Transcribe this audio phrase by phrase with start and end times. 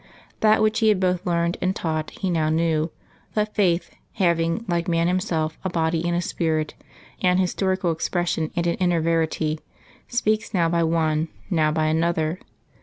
[0.39, 2.89] That which he had both learned and taught he now knew,
[3.35, 6.73] that Faith, having, like man himself, a body and a spirit
[7.21, 9.59] an historical expression and an inner verity
[10.07, 12.39] speaks now by one, now by another.